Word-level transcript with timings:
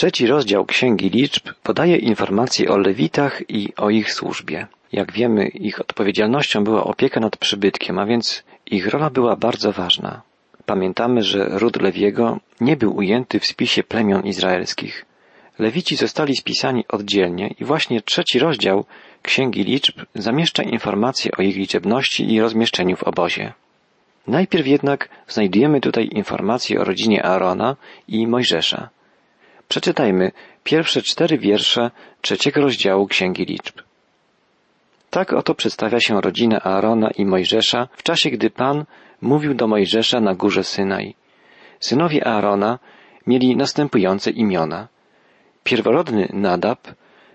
Trzeci 0.00 0.26
rozdział 0.26 0.64
Księgi 0.64 1.10
Liczb 1.10 1.48
podaje 1.62 1.96
informacje 1.96 2.70
o 2.70 2.78
Lewitach 2.78 3.42
i 3.48 3.74
o 3.76 3.90
ich 3.90 4.12
służbie. 4.12 4.66
Jak 4.92 5.12
wiemy, 5.12 5.48
ich 5.48 5.80
odpowiedzialnością 5.80 6.64
była 6.64 6.84
opieka 6.84 7.20
nad 7.20 7.36
przybytkiem, 7.36 7.98
a 7.98 8.06
więc 8.06 8.44
ich 8.66 8.86
rola 8.86 9.10
była 9.10 9.36
bardzo 9.36 9.72
ważna. 9.72 10.22
Pamiętamy, 10.66 11.22
że 11.22 11.48
ród 11.48 11.82
Lewiego 11.82 12.38
nie 12.60 12.76
był 12.76 12.96
ujęty 12.96 13.40
w 13.40 13.46
spisie 13.46 13.82
plemion 13.82 14.26
izraelskich. 14.26 15.04
Lewici 15.58 15.96
zostali 15.96 16.36
spisani 16.36 16.84
oddzielnie 16.88 17.54
i 17.60 17.64
właśnie 17.64 18.00
trzeci 18.02 18.38
rozdział 18.38 18.84
Księgi 19.22 19.64
Liczb 19.64 20.00
zamieszcza 20.14 20.62
informacje 20.62 21.30
o 21.38 21.42
ich 21.42 21.56
liczebności 21.56 22.32
i 22.32 22.40
rozmieszczeniu 22.40 22.96
w 22.96 23.02
obozie. 23.02 23.52
Najpierw 24.26 24.66
jednak 24.66 25.08
znajdujemy 25.28 25.80
tutaj 25.80 26.08
informacje 26.12 26.80
o 26.80 26.84
rodzinie 26.84 27.24
Aarona 27.24 27.76
i 28.08 28.26
Mojżesza. 28.26 28.88
Przeczytajmy 29.70 30.32
pierwsze 30.64 31.02
cztery 31.02 31.38
wiersze 31.38 31.90
trzeciego 32.20 32.60
rozdziału 32.60 33.06
Księgi 33.06 33.44
Liczb. 33.44 33.78
Tak 35.10 35.32
oto 35.32 35.54
przedstawia 35.54 36.00
się 36.00 36.20
rodzina 36.20 36.60
Aarona 36.60 37.10
i 37.10 37.24
Mojżesza 37.24 37.88
w 37.92 38.02
czasie, 38.02 38.30
gdy 38.30 38.50
Pan 38.50 38.84
mówił 39.20 39.54
do 39.54 39.66
Mojżesza 39.66 40.20
na 40.20 40.34
górze 40.34 40.64
Synaj. 40.64 41.14
Synowie 41.80 42.26
Aarona 42.26 42.78
mieli 43.26 43.56
następujące 43.56 44.30
imiona. 44.30 44.88
Pierworodny 45.64 46.28
Nadab, 46.32 46.88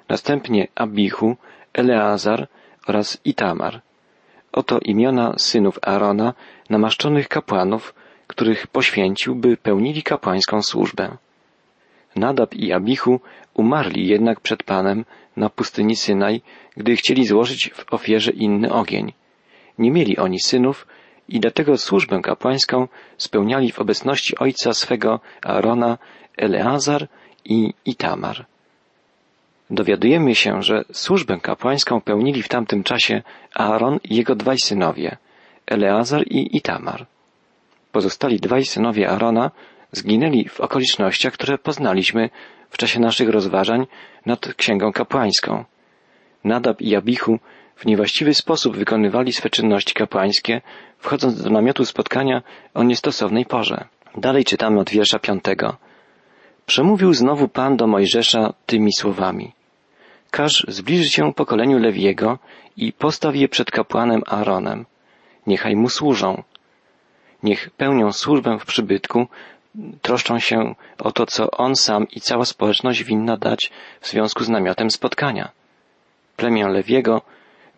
następnie 0.09 0.67
Abichu, 0.75 1.37
Eleazar 1.73 2.47
oraz 2.87 3.17
Itamar. 3.25 3.81
Oto 4.51 4.79
imiona 4.79 5.33
synów 5.37 5.79
Aarona, 5.81 6.33
namaszczonych 6.69 7.27
kapłanów, 7.27 7.95
których 8.27 8.67
poświęcił, 8.67 9.35
by 9.35 9.57
pełnili 9.57 10.03
kapłańską 10.03 10.61
służbę. 10.61 11.17
Nadab 12.15 12.53
i 12.53 12.73
Abichu 12.73 13.19
umarli 13.53 14.07
jednak 14.07 14.39
przed 14.39 14.63
Panem 14.63 15.05
na 15.37 15.49
pustyni 15.49 15.95
Synaj, 15.95 16.41
gdy 16.77 16.95
chcieli 16.95 17.25
złożyć 17.25 17.71
w 17.73 17.93
ofierze 17.93 18.31
inny 18.31 18.73
ogień. 18.73 19.13
Nie 19.79 19.91
mieli 19.91 20.17
oni 20.17 20.39
synów 20.39 20.87
i 21.29 21.39
dlatego 21.39 21.77
służbę 21.77 22.21
kapłańską 22.21 22.87
spełniali 23.17 23.71
w 23.71 23.79
obecności 23.79 24.37
ojca 24.37 24.73
swego 24.73 25.19
Aarona, 25.43 25.97
Eleazar 26.37 27.07
i 27.45 27.73
Itamar. 27.85 28.45
Dowiadujemy 29.69 30.35
się, 30.35 30.61
że 30.61 30.83
służbę 30.91 31.39
kapłańską 31.41 32.01
pełnili 32.01 32.43
w 32.43 32.47
tamtym 32.47 32.83
czasie 32.83 33.21
Aaron 33.55 33.99
i 34.03 34.15
jego 34.15 34.35
dwaj 34.35 34.57
synowie, 34.57 35.17
Eleazar 35.67 36.27
i 36.27 36.57
Itamar. 36.57 37.05
Pozostali 37.91 38.39
dwaj 38.39 38.65
synowie 38.65 39.09
Aarona 39.09 39.51
zginęli 39.97 40.47
w 40.47 40.59
okolicznościach, 40.59 41.33
które 41.33 41.57
poznaliśmy 41.57 42.29
w 42.69 42.77
czasie 42.77 42.99
naszych 42.99 43.29
rozważań 43.29 43.87
nad 44.25 44.53
księgą 44.53 44.91
kapłańską. 44.93 45.65
Nadab 46.43 46.81
i 46.81 46.95
Abichu 46.95 47.39
w 47.75 47.85
niewłaściwy 47.85 48.33
sposób 48.33 48.77
wykonywali 48.77 49.33
swe 49.33 49.49
czynności 49.49 49.93
kapłańskie, 49.93 50.61
wchodząc 50.97 51.43
do 51.43 51.49
namiotu 51.49 51.85
spotkania 51.85 52.41
o 52.73 52.83
niestosownej 52.83 53.45
porze. 53.45 53.85
Dalej 54.17 54.45
czytamy 54.45 54.79
od 54.79 54.89
wiersza 54.89 55.19
piątego. 55.19 55.77
Przemówił 56.65 57.13
znowu 57.13 57.47
Pan 57.47 57.77
do 57.77 57.87
Mojżesza 57.87 58.53
tymi 58.65 58.93
słowami. 58.93 59.51
Każ 60.31 60.65
zbliżyć 60.67 61.13
się 61.13 61.33
pokoleniu 61.33 61.79
Lewiego 61.79 62.39
i 62.77 62.93
postaw 62.93 63.35
je 63.35 63.47
przed 63.47 63.71
kapłanem 63.71 64.21
Aaronem. 64.27 64.85
Niechaj 65.47 65.75
mu 65.75 65.89
służą. 65.89 66.43
Niech 67.43 67.69
pełnią 67.69 68.11
służbę 68.11 68.57
w 68.59 68.65
przybytku, 68.65 69.27
troszczą 70.01 70.39
się 70.39 70.75
o 70.99 71.11
to, 71.11 71.25
co 71.25 71.51
on 71.51 71.75
sam 71.75 72.07
i 72.09 72.21
cała 72.21 72.45
społeczność 72.45 73.03
winna 73.03 73.37
dać 73.37 73.71
w 74.01 74.07
związku 74.07 74.43
z 74.43 74.49
namiotem 74.49 74.91
spotkania. 74.91 75.51
Plemię 76.37 76.67
Lewiego 76.67 77.21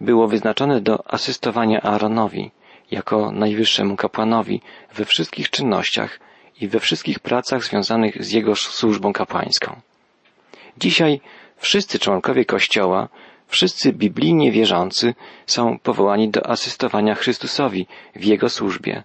było 0.02 0.28
wyznaczone 0.28 0.82
do 0.82 1.14
asystowania 1.14 1.82
Aaronowi 1.82 2.52
jako 2.92 3.32
najwyższemu 3.32 3.96
kapłanowi 3.96 4.62
we 4.94 5.06
wszystkich 5.06 5.50
czynnościach 5.50 6.20
i 6.62 6.68
we 6.68 6.80
wszystkich 6.80 7.20
pracach 7.20 7.64
związanych 7.64 8.24
z 8.24 8.32
jego 8.32 8.56
służbą 8.56 9.14
kapłańską. 9.14 9.82
Dzisiaj 10.78 11.22
wszyscy 11.58 12.00
członkowie 12.00 12.46
Kościoła, 12.46 13.10
wszyscy 13.48 13.94
biblijnie 13.94 14.52
wierzący 14.52 15.16
są 15.46 15.80
powołani 15.84 16.30
do 16.30 16.50
asystowania 16.50 17.16
Chrystusowi 17.16 17.88
w 18.16 18.24
jego 18.24 18.50
służbie. 18.50 19.04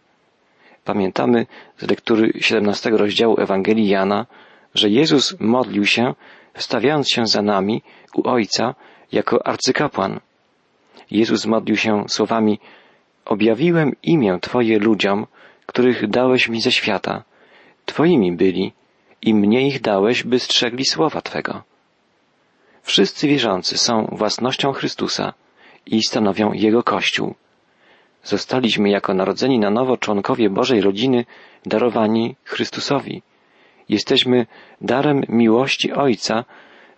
Pamiętamy 0.84 1.46
z 1.78 1.90
lektury 1.90 2.32
17 2.40 2.90
rozdziału 2.90 3.40
Ewangelii 3.40 3.88
Jana, 3.88 4.26
że 4.74 4.88
Jezus 4.88 5.40
modlił 5.40 5.86
się, 5.86 6.14
wstawiając 6.54 7.10
się 7.10 7.26
za 7.26 7.42
nami 7.42 7.82
u 8.14 8.28
Ojca 8.28 8.74
jako 9.12 9.46
arcykapłan. 9.46 10.20
Jezus 11.10 11.46
modlił 11.46 11.76
się 11.76 12.04
słowami 12.08 12.58
Objawiłem 13.24 13.92
imię 14.02 14.38
Twoje 14.40 14.78
ludziom, 14.78 15.26
których 15.66 16.08
dałeś 16.08 16.48
mi 16.48 16.60
ze 16.60 16.72
świata. 16.72 17.22
Twoimi 17.86 18.32
byli 18.32 18.72
i 19.22 19.34
mnie 19.34 19.66
ich 19.66 19.80
dałeś, 19.80 20.24
by 20.24 20.38
strzegli 20.38 20.84
słowa 20.84 21.20
Twego. 21.20 21.62
Wszyscy 22.82 23.28
wierzący 23.28 23.78
są 23.78 24.08
własnością 24.12 24.72
Chrystusa 24.72 25.32
i 25.86 26.02
stanowią 26.02 26.52
Jego 26.52 26.82
Kościół. 26.82 27.34
Zostaliśmy 28.24 28.90
jako 28.90 29.14
narodzeni 29.14 29.58
na 29.58 29.70
nowo 29.70 29.96
członkowie 29.96 30.50
Bożej 30.50 30.80
rodziny 30.80 31.24
darowani 31.66 32.36
Chrystusowi. 32.44 33.22
Jesteśmy 33.88 34.46
darem 34.80 35.22
miłości 35.28 35.92
Ojca, 35.92 36.44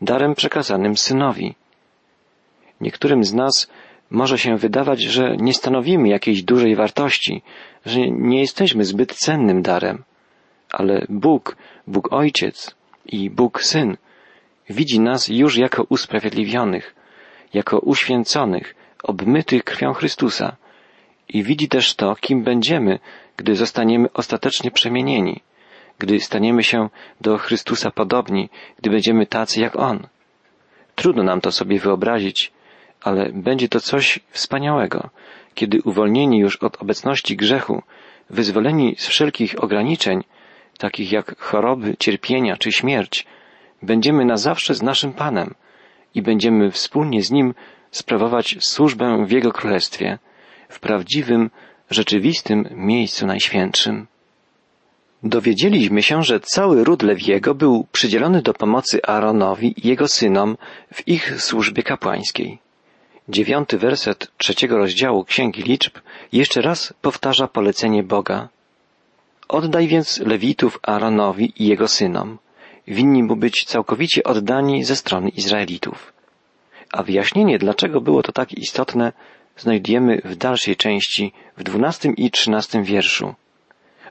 darem 0.03 0.35
przekazanym 0.35 0.97
Synowi. 0.97 1.55
Niektórym 2.81 3.25
z 3.25 3.35
nas 3.35 3.71
może 4.11 4.39
się 4.39 4.57
wydawać, 4.57 5.03
że 5.03 5.37
nie 5.37 5.55
stanowimy 5.55 6.09
jakiejś 6.09 6.43
dużej 6.43 6.77
wartości, 6.77 7.43
że 7.87 8.01
nie 8.11 8.41
jesteśmy 8.41 8.85
zbyt 8.85 9.15
cennym 9.15 9.63
darem, 9.63 10.05
ale 10.71 11.07
Bóg, 11.09 11.57
Bóg 11.87 12.13
Ojciec 12.13 12.75
i 13.07 13.31
Bóg 13.31 13.63
Syn 13.63 13.97
widzi 14.71 15.01
nas 15.01 15.29
już 15.29 15.57
jako 15.57 15.83
usprawiedliwionych, 15.89 16.95
jako 17.55 17.79
uświęconych, 17.79 18.75
obmytych 19.03 19.65
krwią 19.65 19.93
Chrystusa 19.93 20.57
i 21.29 21.43
widzi 21.43 21.69
też 21.69 21.95
to, 21.95 22.15
kim 22.15 22.43
będziemy, 22.43 22.99
gdy 23.37 23.57
zostaniemy 23.57 24.13
ostatecznie 24.13 24.71
przemienieni, 24.71 25.41
gdy 25.99 26.21
staniemy 26.21 26.63
się 26.63 26.89
do 27.21 27.39
Chrystusa 27.39 27.91
podobni, 27.91 28.49
gdy 28.79 28.91
będziemy 28.91 29.27
tacy 29.27 29.61
jak 29.61 29.77
On. 29.77 30.07
Trudno 30.95 31.23
nam 31.23 31.41
to 31.41 31.53
sobie 31.53 31.79
wyobrazić, 31.79 32.53
ale 33.03 33.31
będzie 33.33 33.69
to 33.69 33.81
coś 33.81 34.19
wspaniałego, 34.31 35.11
kiedy 35.55 35.83
uwolnieni 35.85 36.39
już 36.39 36.57
od 36.57 36.83
obecności 36.83 37.37
grzechu, 37.37 37.83
wyzwoleni 38.31 38.95
z 38.99 39.07
wszelkich 39.07 39.65
ograniczeń, 39.65 40.25
takich 40.79 41.13
jak 41.13 41.39
choroby, 41.39 41.97
cierpienia 41.99 42.57
czy 42.57 42.73
śmierć, 42.73 43.27
będziemy 43.83 44.25
na 44.25 44.37
zawsze 44.37 44.75
z 44.75 44.83
naszym 44.83 45.13
Panem 45.13 45.55
i 46.15 46.23
będziemy 46.23 46.71
wspólnie 46.71 47.23
z 47.23 47.31
Nim 47.31 47.55
sprawować 47.91 48.57
służbę 48.61 49.25
w 49.27 49.31
Jego 49.31 49.53
Królestwie, 49.53 50.19
w 50.75 50.81
prawdziwym, 50.81 51.51
rzeczywistym 51.91 52.69
miejscu 52.71 53.27
najświętszym. 53.27 54.07
Dowiedzieliśmy 55.23 56.03
się, 56.03 56.23
że 56.23 56.41
cały 56.41 56.85
ród 56.85 57.03
Lewiego 57.03 57.55
był 57.55 57.87
przydzielony 57.93 58.43
do 58.43 58.55
pomocy 58.55 59.01
Aaronowi 59.03 59.75
i 59.77 59.89
jego 59.89 60.09
synom 60.09 60.57
w 60.95 61.09
ich 61.09 61.43
służbie 61.43 61.83
kapłańskiej. 61.83 62.59
Dziewiąty 63.29 63.79
werset 63.79 64.31
trzeciego 64.39 64.79
rozdziału 64.79 65.25
Księgi 65.25 65.63
Liczb 65.63 65.99
jeszcze 66.33 66.61
raz 66.61 66.95
powtarza 67.03 67.49
polecenie 67.49 68.03
Boga. 68.03 68.49
Oddaj 69.49 69.89
więc 69.89 70.19
Lewitów 70.19 70.79
Aaronowi 70.83 71.53
i 71.57 71.67
jego 71.67 71.89
synom. 71.89 72.39
Winni 72.89 73.23
mu 73.23 73.37
być 73.37 73.65
całkowicie 73.65 74.25
oddani 74.25 74.85
ze 74.85 74.97
strony 74.97 75.29
Izraelitów. 75.29 76.13
A 76.93 77.03
wyjaśnienie, 77.03 77.59
dlaczego 77.59 78.01
było 78.01 78.23
to 78.23 78.33
tak 78.33 78.53
istotne, 78.53 79.13
znajdujemy 79.57 80.21
w 80.25 80.37
dalszej 80.37 80.77
części, 80.77 81.33
w 81.57 81.63
dwunastym 81.63 82.17
i 82.17 82.31
trzynastym 82.31 82.85
wierszu. 82.85 83.35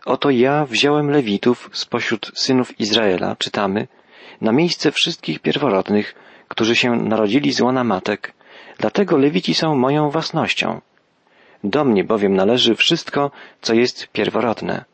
Oto 0.05 0.29
ja 0.29 0.65
wziąłem 0.65 1.09
Lewitów 1.09 1.69
spośród 1.73 2.31
synów 2.35 2.79
Izraela, 2.79 3.35
czytamy, 3.35 3.87
na 4.41 4.51
miejsce 4.51 4.91
wszystkich 4.91 5.39
pierworodnych, 5.39 6.15
którzy 6.47 6.75
się 6.75 6.95
narodzili 6.95 7.53
z 7.53 7.61
łona 7.61 7.83
matek, 7.83 8.33
dlatego 8.77 9.17
Lewici 9.17 9.53
są 9.53 9.75
moją 9.75 10.09
własnością. 10.09 10.81
Do 11.63 11.85
mnie 11.85 12.03
bowiem 12.03 12.35
należy 12.35 12.75
wszystko, 12.75 13.31
co 13.61 13.73
jest 13.73 14.07
pierworodne. 14.07 14.85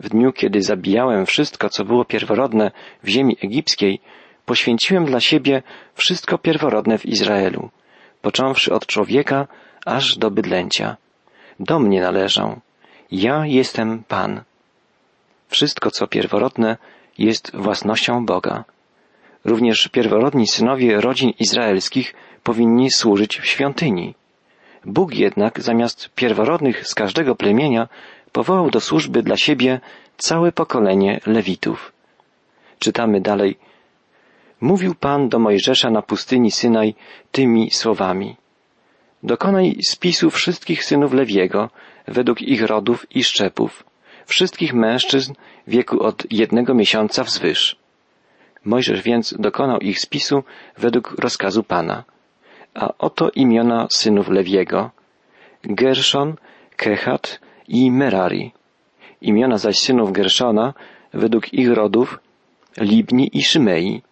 W 0.00 0.08
dniu, 0.08 0.32
kiedy 0.32 0.62
zabijałem 0.62 1.26
wszystko, 1.26 1.68
co 1.68 1.84
było 1.84 2.04
pierworodne 2.04 2.70
w 3.02 3.08
ziemi 3.08 3.36
egipskiej, 3.42 4.00
poświęciłem 4.44 5.04
dla 5.04 5.20
siebie 5.20 5.62
wszystko 5.94 6.38
pierworodne 6.38 6.98
w 6.98 7.06
Izraelu, 7.06 7.70
począwszy 8.22 8.74
od 8.74 8.86
człowieka 8.86 9.48
aż 9.86 10.18
do 10.18 10.30
bydlęcia. 10.30 10.96
Do 11.60 11.78
mnie 11.78 12.00
należą. 12.00 12.60
Ja 13.12 13.46
jestem 13.46 14.04
Pan. 14.08 14.40
Wszystko, 15.48 15.90
co 15.90 16.06
pierworodne, 16.06 16.76
jest 17.18 17.56
własnością 17.56 18.26
Boga. 18.26 18.64
Również 19.44 19.88
pierworodni 19.88 20.46
synowie 20.46 21.00
rodzin 21.00 21.32
izraelskich 21.38 22.14
powinni 22.42 22.90
służyć 22.90 23.38
w 23.38 23.46
świątyni. 23.46 24.14
Bóg 24.84 25.14
jednak 25.14 25.60
zamiast 25.60 26.10
pierworodnych 26.14 26.88
z 26.88 26.94
każdego 26.94 27.34
plemienia 27.34 27.88
powołał 28.32 28.70
do 28.70 28.80
służby 28.80 29.22
dla 29.22 29.36
siebie 29.36 29.80
całe 30.16 30.52
pokolenie 30.52 31.20
Lewitów. 31.26 31.92
Czytamy 32.78 33.20
dalej. 33.20 33.58
Mówił 34.60 34.94
Pan 34.94 35.28
do 35.28 35.38
Mojżesza 35.38 35.90
na 35.90 36.02
pustyni 36.02 36.50
Synaj 36.50 36.94
tymi 37.32 37.70
słowami. 37.70 38.36
Dokonaj 39.22 39.76
spisu 39.82 40.30
wszystkich 40.30 40.84
synów 40.84 41.12
Lewiego 41.12 41.70
według 42.08 42.42
ich 42.42 42.62
rodów 42.62 43.06
i 43.16 43.24
szczepów, 43.24 43.84
wszystkich 44.26 44.74
mężczyzn 44.74 45.32
w 45.66 45.70
wieku 45.70 46.02
od 46.02 46.32
jednego 46.32 46.74
miesiąca 46.74 47.24
wzwyż. 47.24 47.76
Mojżesz 48.64 49.02
więc 49.02 49.34
dokonał 49.38 49.78
ich 49.78 50.00
spisu 50.00 50.42
według 50.78 51.14
rozkazu 51.18 51.62
Pana. 51.62 52.04
A 52.74 52.92
oto 52.98 53.30
imiona 53.30 53.88
synów 53.92 54.28
Lewiego. 54.28 54.90
Gerszon, 55.64 56.36
Kehat 56.76 57.40
i 57.68 57.90
Merari. 57.90 58.52
Imiona 59.20 59.58
zaś 59.58 59.78
synów 59.78 60.12
Gerszona 60.12 60.74
według 61.14 61.54
ich 61.54 61.72
rodów 61.72 62.18
Libni 62.76 63.30
i 63.32 63.42
Szymei. 63.42 64.02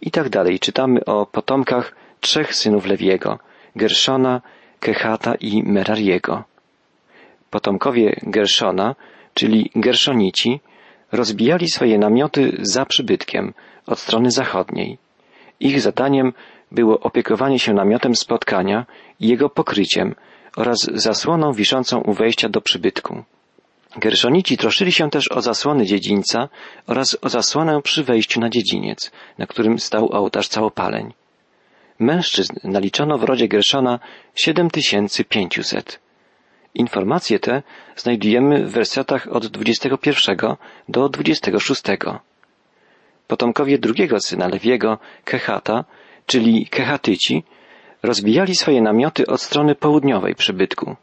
I 0.00 0.10
tak 0.10 0.28
dalej 0.28 0.58
czytamy 0.58 1.04
o 1.04 1.26
potomkach 1.26 1.94
trzech 2.20 2.54
synów 2.54 2.86
Lewiego, 2.86 3.38
Gerszona, 3.76 4.40
Kehata 4.80 5.34
i 5.34 5.62
Merariego. 5.62 6.44
Potomkowie 7.50 8.16
Gerszona, 8.22 8.94
czyli 9.34 9.70
Gerszonici, 9.74 10.60
rozbijali 11.12 11.68
swoje 11.68 11.98
namioty 11.98 12.52
za 12.60 12.86
przybytkiem 12.86 13.54
od 13.86 13.98
strony 13.98 14.30
zachodniej. 14.30 14.98
Ich 15.60 15.80
zadaniem 15.80 16.32
było 16.72 17.00
opiekowanie 17.00 17.58
się 17.58 17.74
namiotem 17.74 18.16
spotkania 18.16 18.86
i 19.20 19.28
jego 19.28 19.50
pokryciem 19.50 20.14
oraz 20.56 20.78
zasłoną 20.94 21.52
wiszącą 21.52 22.00
u 22.00 22.12
wejścia 22.12 22.48
do 22.48 22.60
przybytku. 22.60 23.22
Gerszonici 23.96 24.56
troszczyli 24.56 24.92
się 24.92 25.10
też 25.10 25.32
o 25.32 25.42
zasłony 25.42 25.86
dziedzińca 25.86 26.48
oraz 26.86 27.18
o 27.22 27.28
zasłonę 27.28 27.82
przy 27.82 28.04
wejściu 28.04 28.40
na 28.40 28.50
dziedziniec, 28.50 29.12
na 29.38 29.46
którym 29.46 29.78
stał 29.78 30.12
ołtarz 30.12 30.48
całopaleń. 30.48 31.12
Mężczyzn 31.98 32.54
naliczono 32.64 33.18
w 33.18 33.24
rodzie 33.24 33.48
Gerszona 33.48 33.98
7500. 34.34 36.00
Informacje 36.74 37.38
te 37.38 37.62
znajdujemy 37.96 38.66
w 38.66 38.70
wersetach 38.70 39.28
od 39.30 39.46
21 39.46 40.36
do 40.88 41.08
26. 41.08 41.82
Potomkowie 43.26 43.78
drugiego 43.78 44.20
syna 44.20 44.48
Lewiego, 44.48 44.98
Kehata, 45.24 45.84
czyli 46.26 46.66
Kehatyci, 46.66 47.44
rozbijali 48.02 48.54
swoje 48.54 48.82
namioty 48.82 49.26
od 49.26 49.40
strony 49.40 49.74
południowej 49.74 50.34
przybytku. 50.34 50.96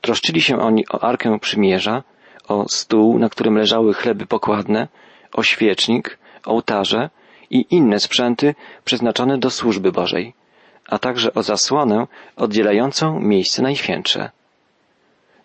Troszczyli 0.00 0.40
się 0.40 0.58
oni 0.58 0.88
o 0.88 1.04
Arkę 1.04 1.38
Przymierza, 1.38 2.02
o 2.48 2.68
stół, 2.68 3.18
na 3.18 3.28
którym 3.28 3.58
leżały 3.58 3.94
chleby 3.94 4.26
pokładne, 4.26 4.88
o 5.32 5.42
świecznik, 5.42 6.18
ołtarze 6.44 7.10
i 7.50 7.66
inne 7.70 8.00
sprzęty 8.00 8.54
przeznaczone 8.84 9.38
do 9.38 9.50
służby 9.50 9.92
Bożej, 9.92 10.34
a 10.88 10.98
także 10.98 11.34
o 11.34 11.42
zasłonę 11.42 12.06
oddzielającą 12.36 13.20
miejsce 13.20 13.62
najświętsze. 13.62 14.30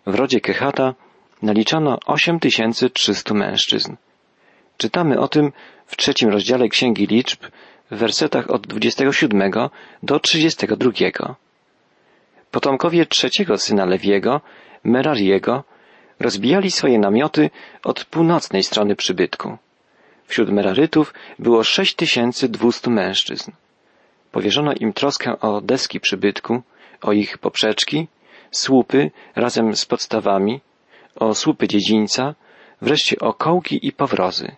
W 0.06 0.14
rodzie 0.14 0.40
Kehata 0.40 0.94
naliczono 1.42 1.98
8300 2.06 3.34
mężczyzn. 3.34 3.96
Czytamy 4.76 5.20
o 5.20 5.28
tym 5.28 5.52
w 5.86 5.96
trzecim 5.96 6.28
rozdziale 6.28 6.68
Księgi 6.68 7.06
Liczb 7.06 7.40
w 7.90 7.96
wersetach 7.96 8.50
od 8.50 8.66
27 8.66 9.52
do 10.02 10.20
32. 10.20 10.90
Potomkowie 12.50 13.06
trzeciego 13.06 13.58
syna 13.58 13.84
Lewiego, 13.84 14.40
Merariego, 14.84 15.64
rozbijali 16.20 16.70
swoje 16.70 16.98
namioty 16.98 17.50
od 17.84 18.04
północnej 18.04 18.62
strony 18.62 18.96
przybytku. 18.96 19.58
Wśród 20.26 20.50
Merarytów 20.50 21.14
było 21.38 21.64
6200 21.64 22.90
mężczyzn. 22.90 23.52
Powierzono 24.32 24.72
im 24.80 24.92
troskę 24.92 25.40
o 25.40 25.60
deski 25.60 26.00
przybytku, 26.00 26.62
o 27.02 27.12
ich 27.12 27.38
poprzeczki, 27.38 28.08
słupy 28.50 29.10
razem 29.36 29.76
z 29.76 29.86
podstawami, 29.86 30.60
o 31.16 31.34
słupy 31.34 31.68
dziedzińca, 31.68 32.34
wreszcie 32.82 33.18
o 33.18 33.32
kołki 33.32 33.86
i 33.86 33.92
powrozy. 33.92 34.56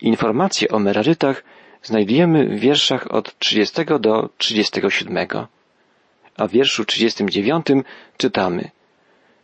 Informacje 0.00 0.68
o 0.68 0.78
Merarytach 0.78 1.44
znajdujemy 1.82 2.48
w 2.48 2.60
wierszach 2.60 3.10
od 3.10 3.38
30 3.38 3.84
do 4.00 4.28
37. 4.38 5.28
A 6.36 6.46
w 6.46 6.50
wierszu 6.50 6.84
39 6.84 7.66
czytamy 8.16 8.70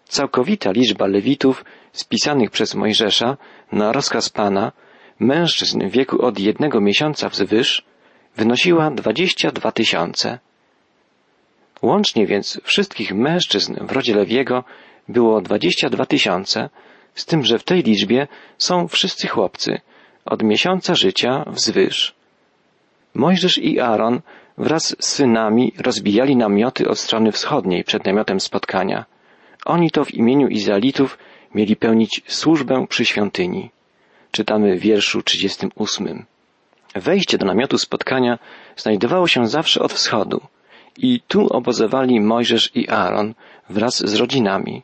Całkowita 0.04 0.70
liczba 0.70 1.06
lewitów 1.06 1.64
spisanych 1.92 2.50
przez 2.50 2.74
Mojżesza 2.74 3.36
na 3.72 3.92
rozkaz 3.92 4.28
Pana, 4.28 4.72
mężczyzn 5.18 5.88
w 5.88 5.90
wieku 5.90 6.22
od 6.22 6.38
jednego 6.38 6.80
miesiąca 6.80 7.28
wzwyż, 7.28 7.84
wynosiła 8.36 8.90
dwadzieścia 8.90 9.50
dwa 9.50 9.72
tysiące. 9.72 10.38
Łącznie 11.82 12.26
więc 12.26 12.60
wszystkich 12.64 13.14
mężczyzn 13.14 13.86
w 13.86 13.92
rodzie 13.92 14.14
Lewiego 14.14 14.64
było 15.08 15.40
dwadzieścia 15.40 15.90
dwa 15.90 16.06
tysiące, 16.06 16.70
z 17.14 17.26
tym, 17.26 17.44
że 17.44 17.58
w 17.58 17.64
tej 17.64 17.82
liczbie 17.82 18.26
są 18.58 18.88
wszyscy 18.88 19.28
chłopcy, 19.28 19.80
od 20.24 20.42
miesiąca 20.42 20.94
życia 20.94 21.44
wzwyż. 21.46 22.14
Mojżesz 23.14 23.58
i 23.58 23.80
Aaron 23.80 24.20
wraz 24.58 24.96
z 25.00 25.06
synami 25.06 25.72
rozbijali 25.78 26.36
namioty 26.36 26.88
od 26.88 26.98
strony 26.98 27.32
wschodniej 27.32 27.84
przed 27.84 28.04
namiotem 28.04 28.40
spotkania. 28.40 29.04
Oni 29.64 29.90
to 29.90 30.04
w 30.04 30.14
imieniu 30.14 30.48
Izraelitów 30.48 31.18
mieli 31.54 31.76
pełnić 31.76 32.22
służbę 32.26 32.86
przy 32.88 33.04
świątyni. 33.04 33.70
Czytamy 34.34 34.76
w 34.76 34.80
wierszu 34.80 35.22
38. 35.22 36.24
Wejście 36.94 37.38
do 37.38 37.46
namiotu 37.46 37.78
spotkania 37.78 38.38
znajdowało 38.76 39.28
się 39.28 39.46
zawsze 39.46 39.80
od 39.80 39.92
wschodu 39.92 40.40
i 40.98 41.20
tu 41.28 41.48
obozowali 41.48 42.20
Mojżesz 42.20 42.70
i 42.74 42.88
Aaron 42.88 43.34
wraz 43.70 43.98
z 43.98 44.14
rodzinami. 44.14 44.82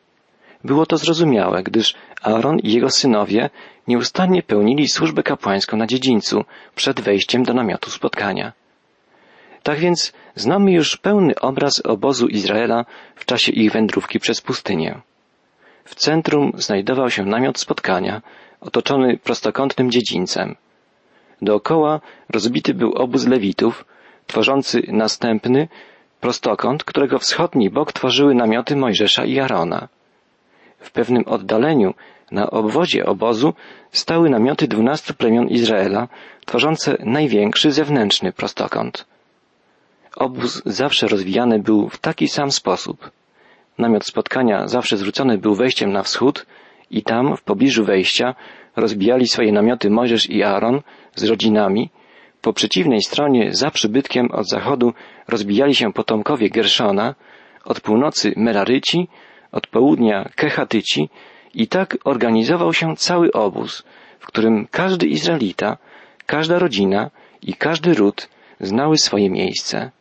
Było 0.63 0.85
to 0.85 0.97
zrozumiałe, 0.97 1.63
gdyż 1.63 1.95
Aaron 2.21 2.59
i 2.59 2.73
jego 2.73 2.89
synowie 2.89 3.49
nieustannie 3.87 4.43
pełnili 4.43 4.87
służbę 4.87 5.23
kapłańską 5.23 5.77
na 5.77 5.87
dziedzińcu 5.87 6.43
przed 6.75 7.01
wejściem 7.01 7.43
do 7.43 7.53
namiotu 7.53 7.89
spotkania. 7.89 8.53
Tak 9.63 9.79
więc 9.79 10.13
znamy 10.35 10.71
już 10.71 10.97
pełny 10.97 11.39
obraz 11.39 11.81
obozu 11.85 12.27
Izraela 12.27 12.85
w 13.15 13.25
czasie 13.25 13.51
ich 13.51 13.71
wędrówki 13.71 14.19
przez 14.19 14.41
pustynię. 14.41 15.01
W 15.85 15.95
centrum 15.95 16.51
znajdował 16.55 17.09
się 17.09 17.25
namiot 17.25 17.59
spotkania, 17.59 18.21
otoczony 18.61 19.17
prostokątnym 19.17 19.91
dziedzińcem. 19.91 20.55
Dookoła 21.41 21.99
rozbity 22.29 22.73
był 22.73 22.93
obóz 22.93 23.27
Lewitów, 23.27 23.85
tworzący 24.27 24.81
następny 24.87 25.67
prostokąt, 26.19 26.83
którego 26.83 27.19
wschodni 27.19 27.69
bok 27.69 27.93
tworzyły 27.93 28.35
namioty 28.35 28.75
Mojżesza 28.75 29.25
i 29.25 29.39
Arona. 29.39 29.87
W 30.79 30.91
pewnym 30.91 31.23
oddaleniu 31.27 31.93
na 32.31 32.49
obwodzie 32.49 33.05
obozu 33.05 33.53
stały 33.91 34.29
namioty 34.29 34.67
dwunastu 34.67 35.13
plemion 35.13 35.47
Izraela, 35.47 36.07
tworzące 36.45 36.97
największy 36.99 37.71
zewnętrzny 37.71 38.31
prostokąt. 38.33 39.05
Obóz 40.15 40.61
zawsze 40.65 41.07
rozwijany 41.07 41.59
był 41.59 41.89
w 41.89 41.97
taki 41.97 42.27
sam 42.27 42.51
sposób. 42.51 43.11
Namiot 43.77 44.05
spotkania 44.05 44.67
zawsze 44.67 44.97
zwrócony 44.97 45.37
był 45.37 45.55
wejściem 45.55 45.91
na 45.91 46.03
wschód 46.03 46.45
i 46.91 47.03
tam, 47.03 47.37
w 47.37 47.41
pobliżu 47.41 47.85
wejścia, 47.85 48.35
rozbijali 48.75 49.27
swoje 49.27 49.51
namioty 49.51 49.89
Mojżesz 49.89 50.29
i 50.29 50.43
Aaron 50.43 50.81
z 51.15 51.23
rodzinami. 51.23 51.89
Po 52.41 52.53
przeciwnej 52.53 53.01
stronie, 53.01 53.53
za 53.53 53.71
przybytkiem 53.71 54.31
od 54.31 54.49
zachodu, 54.49 54.93
rozbijali 55.27 55.75
się 55.75 55.93
potomkowie 55.93 56.49
Gerszona, 56.49 57.15
od 57.65 57.81
północy 57.81 58.33
Meraryci, 58.37 59.07
od 59.51 59.67
południa 59.67 60.29
Kehatyci 60.35 61.09
i 61.53 61.67
tak 61.67 61.97
organizował 62.03 62.73
się 62.73 62.95
cały 62.95 63.31
obóz, 63.31 63.83
w 64.19 64.25
którym 64.25 64.67
każdy 64.71 65.07
Izraelita, 65.07 65.77
każda 66.25 66.59
rodzina 66.59 67.09
i 67.41 67.53
każdy 67.53 67.93
ród 67.93 68.29
znały 68.59 68.97
swoje 68.97 69.29
miejsce. 69.29 69.91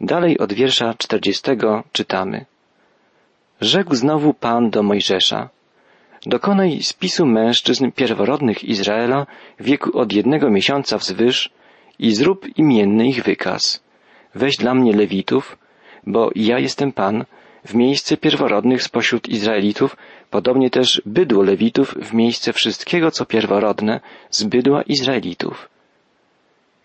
Dalej 0.00 0.38
od 0.38 0.52
wiersza 0.52 0.94
czterdziestego 0.98 1.82
czytamy. 1.92 2.44
Rzekł 3.60 3.94
znowu 3.94 4.34
Pan 4.34 4.70
do 4.70 4.82
Mojżesza, 4.82 5.48
dokonaj 6.26 6.82
spisu 6.82 7.26
mężczyzn 7.26 7.90
pierworodnych 7.92 8.64
Izraela 8.64 9.26
w 9.60 9.64
wieku 9.64 9.98
od 9.98 10.12
jednego 10.12 10.50
miesiąca 10.50 10.98
wzwyż 10.98 11.50
i 11.98 12.14
zrób 12.14 12.58
imienny 12.58 13.08
ich 13.08 13.22
wykaz. 13.22 13.82
Weź 14.34 14.56
dla 14.56 14.74
mnie 14.74 14.92
Lewitów, 14.92 15.58
bo 16.06 16.30
ja 16.34 16.58
jestem 16.58 16.92
Pan, 16.92 17.24
w 17.64 17.74
miejsce 17.74 18.16
pierworodnych 18.16 18.82
spośród 18.82 19.28
Izraelitów, 19.28 19.96
podobnie 20.30 20.70
też 20.70 21.02
bydło 21.06 21.42
Lewitów 21.42 21.94
w 21.94 22.12
miejsce 22.12 22.52
wszystkiego, 22.52 23.10
co 23.10 23.26
pierworodne 23.26 24.00
z 24.30 24.42
bydła 24.44 24.82
Izraelitów. 24.82 25.68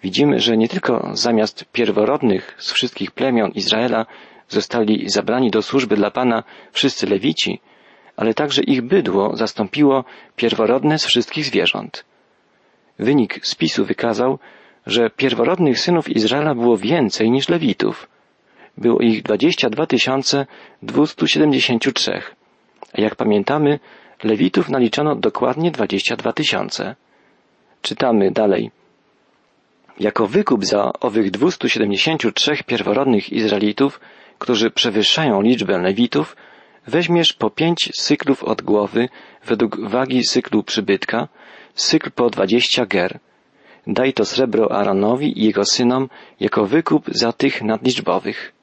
widzimy, 0.04 0.40
że 0.40 0.58
nie 0.58 0.68
tylko 0.68 1.10
zamiast 1.14 1.66
pierworodnych 1.72 2.56
z 2.58 2.72
wszystkich 2.72 3.12
plemion 3.12 3.52
Izraela 3.52 4.06
zostali 4.48 5.10
zabrani 5.10 5.52
do 5.52 5.62
służby 5.62 5.96
dla 5.96 6.12
Pana 6.12 6.44
wszyscy 6.72 7.08
lewici, 7.08 7.60
ale 8.20 8.34
także 8.34 8.64
ich 8.64 8.82
bydło 8.82 9.36
zastąpiło 9.36 10.04
pierworodne 10.36 11.00
z 11.00 11.06
wszystkich 11.06 11.46
zwierząt. 11.46 12.06
Wynik 13.00 13.40
spisu 13.48 13.86
wykazał, 13.86 14.40
że 14.86 15.10
pierworodnych 15.10 15.80
synów 15.80 16.10
Izraela 16.10 16.56
było 16.56 16.78
więcej 16.78 17.32
niż 17.32 17.50
lewitów. 17.50 18.08
Było 18.78 19.00
ich 19.00 19.22
22 19.24 19.86
273. 20.84 22.22
A 22.94 23.02
jak 23.02 23.16
pamiętamy, 23.16 23.80
lewitów 24.24 24.70
naliczono 24.70 25.16
dokładnie 25.16 25.72
22 25.72 26.34
tysiące. 26.34 26.96
Czytamy 27.82 28.32
dalej. 28.32 28.72
Jako 30.00 30.28
wykup 30.28 30.66
za 30.66 30.92
owych 31.00 31.32
273 31.32 32.64
pierworodnych 32.66 33.34
Izraelitów, 33.34 34.00
którzy 34.40 34.72
przewyższają 34.72 35.42
liczbę 35.42 35.78
lewitów, 35.78 36.36
weźmiesz 36.90 37.34
po 37.34 37.50
pięć 37.50 37.92
syklów 37.94 38.44
od 38.44 38.62
głowy 38.62 39.10
według 39.46 39.80
wagi 39.90 40.24
syklu 40.24 40.64
przybytka, 40.64 41.28
sykl 41.76 42.12
po 42.12 42.30
dwadzieścia 42.30 42.86
ger. 42.86 43.20
Daj 43.88 44.14
to 44.14 44.26
srebro 44.26 44.72
Aaronowi 44.72 45.40
i 45.40 45.46
jego 45.46 45.66
synom 45.66 46.10
jako 46.40 46.66
wykup 46.66 47.06
za 47.08 47.34
tych 47.34 47.62
nadliczbowych. 47.62 48.54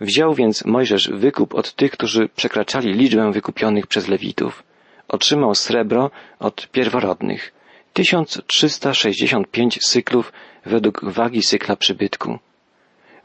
Wziął 0.00 0.34
więc 0.34 0.64
Mojżesz 0.64 1.08
wykup 1.08 1.54
od 1.54 1.74
tych, 1.74 1.90
którzy 1.90 2.28
przekraczali 2.28 2.92
liczbę 2.92 3.32
wykupionych 3.32 3.86
przez 3.86 4.08
Lewitów. 4.08 4.62
Otrzymał 5.08 5.54
srebro 5.54 6.10
od 6.38 6.68
pierworodnych. 6.68 7.52
1365 7.92 9.78
syklów 9.82 10.32
według 10.66 11.04
wagi 11.04 11.42
sykla 11.42 11.76
przybytku. 11.76 12.38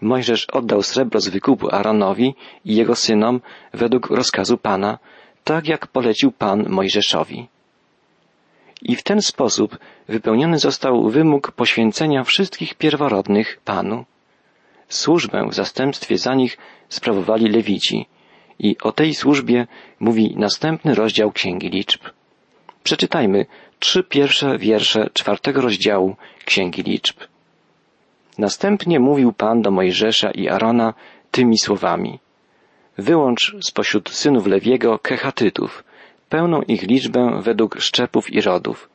Mojżesz 0.03 0.45
oddał 0.45 0.83
srebro 0.83 1.19
z 1.19 1.29
wykupu 1.29 1.75
Aaronowi 1.75 2.35
i 2.65 2.75
jego 2.75 2.95
synom 2.95 3.41
według 3.73 4.09
rozkazu 4.09 4.57
Pana, 4.57 4.99
tak 5.43 5.67
jak 5.67 5.87
polecił 5.87 6.31
Pan 6.31 6.69
Mojżeszowi. 6.69 7.47
I 8.81 8.95
w 8.95 9.03
ten 9.03 9.21
sposób 9.21 9.77
wypełniony 10.07 10.59
został 10.59 11.09
wymóg 11.09 11.51
poświęcenia 11.51 12.23
wszystkich 12.23 12.75
pierworodnych 12.75 13.59
Panu. 13.65 14.05
Służbę 14.89 15.47
w 15.49 15.53
zastępstwie 15.53 16.17
za 16.17 16.35
nich 16.35 16.57
sprawowali 16.89 17.49
Lewici 17.49 18.05
i 18.59 18.77
o 18.83 18.91
tej 18.91 19.13
służbie 19.13 19.67
mówi 19.99 20.35
następny 20.37 20.95
rozdział 20.95 21.31
Księgi 21.31 21.69
Liczb. 21.69 22.01
Przeczytajmy 22.83 23.45
trzy 23.79 24.03
pierwsze 24.03 24.57
wiersze 24.57 25.09
czwartego 25.13 25.61
rozdziału 25.61 26.15
Księgi 26.45 26.81
Liczb. 26.81 27.19
Następnie 28.37 28.99
mówił 28.99 29.33
Pan 29.33 29.61
do 29.61 29.71
Mojżesza 29.71 30.31
i 30.31 30.49
Arona 30.49 30.93
tymi 31.31 31.57
słowami. 31.57 32.19
Wyłącz 32.97 33.55
spośród 33.61 34.09
synów 34.09 34.47
Lewiego 34.47 34.99
kechatytów, 34.99 35.83
pełną 36.29 36.61
ich 36.61 36.81
liczbę 36.81 37.39
według 37.41 37.79
szczepów 37.79 38.33
i 38.33 38.41
rodów, 38.41 38.89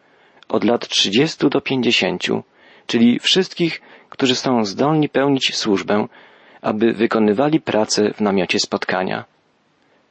od 0.49 0.65
lat 0.65 0.89
trzydziestu 0.89 1.49
do 1.49 1.61
pięćdziesięciu, 1.61 2.43
czyli 2.87 3.19
wszystkich, 3.19 3.81
którzy 4.09 4.35
są 4.35 4.65
zdolni 4.65 5.09
pełnić 5.09 5.57
służbę, 5.57 6.07
aby 6.63 6.93
wykonywali 6.93 7.61
pracę 7.61 8.13
w 8.15 8.21
namiocie 8.21 8.61
spotkania. 8.61 9.25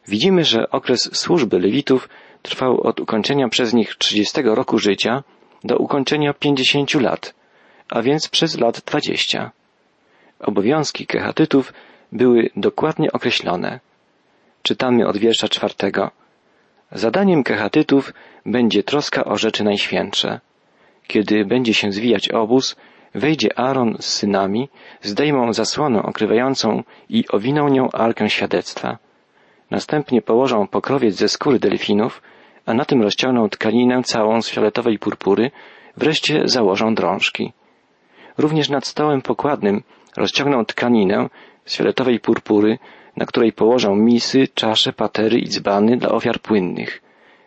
Widzimy, 0.07 0.43
że 0.43 0.69
okres 0.69 1.09
służby 1.17 1.59
Lewitów 1.59 2.09
trwał 2.41 2.81
od 2.81 2.99
ukończenia 2.99 3.49
przez 3.49 3.73
nich 3.73 3.95
trzydziestego 3.95 4.55
roku 4.55 4.79
życia 4.79 5.23
do 5.63 5.77
ukończenia 5.77 6.33
pięćdziesięciu 6.33 6.99
lat, 6.99 7.33
a 7.89 8.01
więc 8.01 8.29
przez 8.29 8.59
lat 8.59 8.81
dwadzieścia. 8.85 9.51
Obowiązki 10.39 11.05
kehatytów 11.05 11.73
były 12.11 12.49
dokładnie 12.55 13.11
określone. 13.11 13.79
Czytamy 14.63 15.07
od 15.07 15.17
wiersza 15.17 15.47
czwartego. 15.47 16.11
Zadaniem 16.91 17.43
kehatytów 17.43 18.13
będzie 18.45 18.83
troska 18.83 19.25
o 19.25 19.37
rzeczy 19.37 19.63
najświętsze. 19.63 20.39
Kiedy 21.07 21.45
będzie 21.45 21.73
się 21.73 21.91
zwijać 21.91 22.29
obóz, 22.29 22.75
wejdzie 23.15 23.59
Aaron 23.59 23.97
z 23.99 24.05
synami, 24.05 24.69
zdejmą 25.01 25.53
zasłonę 25.53 26.03
okrywającą 26.03 26.83
i 27.09 27.27
owiną 27.29 27.69
nią 27.69 27.91
arkę 27.91 28.29
świadectwa. 28.29 28.97
Następnie 29.71 30.21
położą 30.21 30.67
pokrowiec 30.67 31.15
ze 31.15 31.29
skóry 31.29 31.59
delfinów, 31.59 32.21
a 32.65 32.73
na 32.73 32.85
tym 32.85 33.01
rozciągną 33.01 33.49
tkaninę 33.49 34.03
całą 34.03 34.41
z 34.41 34.49
fioletowej 34.49 34.99
purpury, 34.99 35.51
wreszcie 35.97 36.41
założą 36.45 36.95
drążki. 36.95 37.53
Również 38.37 38.69
nad 38.69 38.87
stołem 38.87 39.21
pokładnym 39.21 39.83
rozciągną 40.17 40.65
tkaninę 40.65 41.29
z 41.65 41.77
fioletowej 41.77 42.19
purpury, 42.19 42.77
na 43.17 43.25
której 43.25 43.53
położą 43.53 43.95
misy, 43.95 44.47
czasze, 44.53 44.93
patery 44.93 45.39
i 45.39 45.47
dzbany 45.47 45.97
dla 45.97 46.09
ofiar 46.09 46.39
płynnych. 46.39 47.01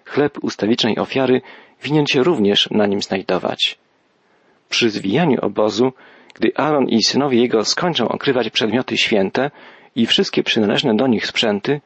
Chleb 0.04 0.38
ustawicznej 0.42 0.98
ofiary 0.98 1.42
winien 1.82 2.06
się 2.06 2.22
również 2.22 2.70
na 2.70 2.86
nim 2.86 3.02
znajdować. 3.02 3.78
Przy 4.68 4.90
zwijaniu 4.90 5.38
obozu, 5.42 5.92
gdy 6.34 6.52
Aaron 6.56 6.88
i 6.88 7.02
synowie 7.02 7.40
jego 7.40 7.64
skończą 7.64 8.08
okrywać 8.08 8.50
przedmioty 8.50 8.96
święte 8.96 9.50
i 9.96 10.06
wszystkie 10.06 10.42
przynależne 10.42 10.96
do 10.96 11.06
nich 11.06 11.26
sprzęty, 11.26 11.80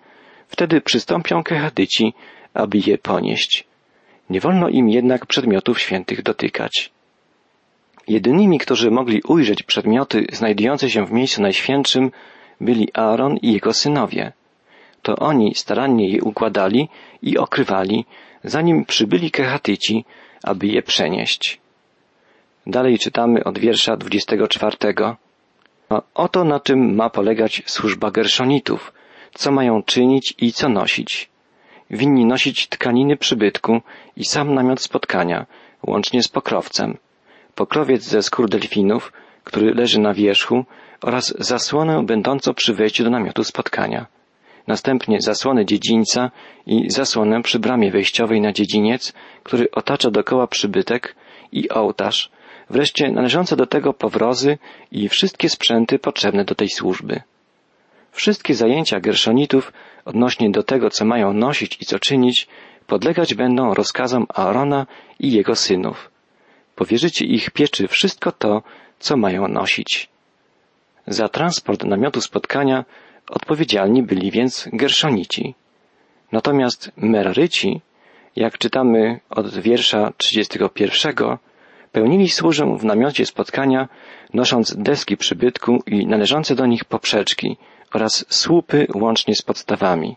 wtedy 0.49 0.81
przystąpią 0.81 1.43
kehadyci, 1.43 2.15
aby 2.55 2.79
je 2.87 2.99
ponieść. 2.99 3.65
Nie 4.31 4.41
wolno 4.41 4.69
im 4.69 4.89
jednak 4.89 5.27
przedmiotów 5.27 5.81
świętych 5.81 6.23
dotykać. 6.23 6.94
Jedynymi, 8.09 8.59
którzy 8.59 8.91
mogli 8.91 9.23
ujrzeć 9.23 9.63
przedmioty 9.63 10.27
znajdujące 10.33 10.91
się 10.91 11.07
w 11.07 11.13
miejscu 11.13 11.43
najświętszym, 11.43 12.11
byli 12.61 12.89
Aaron 12.95 13.37
i 13.37 13.53
jego 13.53 13.73
synowie. 13.73 14.33
To 15.03 15.17
oni 15.17 15.55
starannie 15.55 16.09
je 16.09 16.23
układali 16.23 16.89
i 17.23 17.39
okrywali, 17.39 18.05
zanim 18.45 18.85
przybyli 18.85 19.31
kehatyci, 19.31 20.05
aby 20.43 20.67
je 20.67 20.83
przenieść. 20.83 21.61
Dalej 22.67 22.99
czytamy 22.99 23.45
od 23.45 23.59
wiersza 23.59 23.97
24. 23.97 24.77
Oto 26.15 26.45
na 26.45 26.61
czym 26.61 26.95
ma 26.95 27.11
polegać 27.11 27.63
służba 27.67 28.11
gerszonitów, 28.11 28.93
co 29.35 29.53
mają 29.53 29.83
czynić 29.83 30.35
i 30.39 30.53
co 30.53 30.69
nosić. 30.69 31.29
Winni 31.91 32.25
nosić 32.25 32.69
tkaniny 32.69 33.17
przybytku 33.17 33.81
i 34.17 34.25
sam 34.25 34.55
namiot 34.55 34.81
spotkania, 34.81 35.47
łącznie 35.87 36.23
z 36.23 36.29
pokrowcem. 36.29 36.97
Pokrowiec 37.55 38.03
ze 38.03 38.23
skór 38.23 38.49
delfinów, 38.49 39.13
który 39.45 39.75
leży 39.75 40.01
na 40.01 40.15
wierzchu, 40.15 40.65
oraz 41.01 41.35
zasłonę 41.39 42.07
będącą 42.07 42.55
przy 42.55 42.75
wejściu 42.75 43.05
do 43.05 43.11
namiotu 43.11 43.45
spotkania. 43.45 44.07
Następnie 44.67 45.21
zasłonę 45.21 45.67
dziedzińca 45.67 46.31
i 46.67 46.91
zasłonę 46.91 47.43
przy 47.43 47.59
bramie 47.59 47.91
wejściowej 47.91 48.41
na 48.41 48.53
dziedziniec, 48.53 49.13
który 49.43 49.71
otacza 49.71 50.11
dokoła 50.11 50.47
przybytek 50.47 51.17
i 51.53 51.69
ołtarz, 51.69 52.31
wreszcie 52.71 53.11
należące 53.11 53.57
do 53.57 53.67
tego 53.67 53.93
powrozy 53.93 54.59
i 54.93 55.09
wszystkie 55.09 55.49
sprzęty 55.49 55.99
potrzebne 55.99 56.45
do 56.45 56.55
tej 56.55 56.69
służby. 56.69 57.21
Wszystkie 58.13 58.55
zajęcia 58.55 59.01
gerszonitów 59.01 59.73
odnośnie 60.05 60.51
do 60.51 60.63
tego, 60.63 60.91
co 60.91 61.05
mają 61.05 61.33
nosić 61.33 61.83
i 61.83 61.85
co 61.85 61.99
czynić, 61.99 62.49
podlegać 62.87 63.35
będą 63.35 63.75
rozkazom 63.75 64.27
Aarona 64.35 64.87
i 65.21 65.33
jego 65.33 65.55
synów. 65.55 66.14
Powierzycie 66.75 67.25
ich 67.25 67.51
pieczy 67.51 67.89
wszystko 67.89 68.33
to, 68.33 68.63
co 68.99 69.17
mają 69.17 69.49
nosić. 69.49 70.09
Za 71.07 71.29
transport 71.29 71.85
namiotu 71.85 72.21
spotkania 72.21 72.85
odpowiedzialni 73.31 74.03
byli 74.03 74.31
więc 74.31 74.69
Gerszonici. 74.73 75.55
Natomiast 76.33 76.93
Meraryci, 76.97 77.81
jak 78.37 78.59
czytamy 78.59 79.21
od 79.31 79.59
wiersza 79.59 80.13
31, 80.17 81.15
pełnili 81.93 82.29
służę 82.29 82.77
w 82.79 82.85
namiocie 82.85 83.27
spotkania, 83.27 83.89
nosząc 84.35 84.77
deski 84.77 85.17
przybytku 85.17 85.83
i 85.87 86.07
należące 86.07 86.55
do 86.55 86.67
nich 86.67 86.85
poprzeczki 86.85 87.57
oraz 87.93 88.25
słupy 88.29 88.87
łącznie 88.95 89.35
z 89.35 89.43
podstawami. 89.43 90.17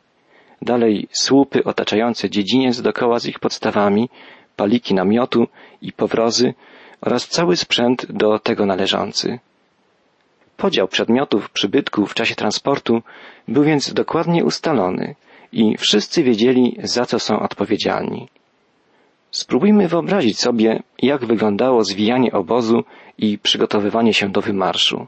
Dalej 0.61 1.07
słupy 1.11 1.63
otaczające 1.63 2.29
dziedziniec 2.29 2.81
dokoła 2.81 3.19
z 3.19 3.25
ich 3.25 3.39
podstawami, 3.39 4.09
paliki 4.61 4.93
namiotu 4.93 5.47
i 5.81 5.89
powrozy 6.01 6.53
oraz 7.01 7.27
cały 7.27 7.53
sprzęt 7.57 8.11
do 8.21 8.39
tego 8.39 8.65
należący. 8.65 9.39
Podział 10.57 10.87
przedmiotów 10.87 11.49
przybytku 11.49 12.05
w 12.05 12.13
czasie 12.13 12.35
transportu 12.35 13.01
był 13.47 13.63
więc 13.63 13.93
dokładnie 13.93 14.45
ustalony 14.45 15.15
i 15.51 15.77
wszyscy 15.77 16.23
wiedzieli, 16.23 16.77
za 16.83 17.05
co 17.05 17.19
są 17.19 17.39
odpowiedzialni. 17.39 18.27
Spróbujmy 19.31 19.87
wyobrazić 19.87 20.39
sobie, 20.39 20.83
jak 21.01 21.25
wyglądało 21.25 21.83
zwijanie 21.83 22.31
obozu 22.31 22.83
i 23.17 23.37
przygotowywanie 23.37 24.13
się 24.13 24.29
do 24.29 24.41
wymarszu. 24.41 25.07